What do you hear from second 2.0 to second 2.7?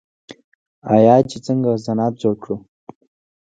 جوړ کړو؟